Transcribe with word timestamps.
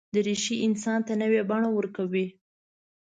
دریشي 0.15 0.55
انسان 0.67 0.99
ته 1.07 1.13
نوې 1.21 1.41
بڼه 1.49 1.69
ورکوي. 1.77 2.25